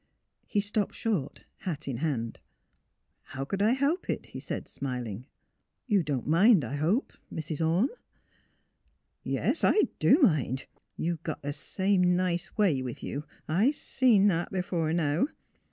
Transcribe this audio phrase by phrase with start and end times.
[0.47, 2.39] He stopped short, hat in hand.
[2.43, 2.45] ^'
[3.35, 5.27] How could I help it?" he said, smiling.
[5.57, 7.63] *' You don't mind, I hope— Mrs.
[7.63, 7.89] Orne."''
[9.23, 10.65] Yes; I do mind.
[10.97, 13.25] You got th' same nice way with you.
[13.47, 15.27] I see that b'fore now.